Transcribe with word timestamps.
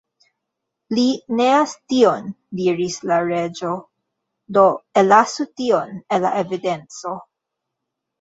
"Li 0.97 1.01
neas 1.41 1.73
'tion'" 1.75 2.31
diris 2.61 2.95
la 3.11 3.19
Reĝo, 3.27 3.73
"do 4.57 4.63
ellasu 5.03 5.47
'tion' 5.61 5.93
el 6.17 6.25
la 6.29 6.33
evidenco." 6.41 7.13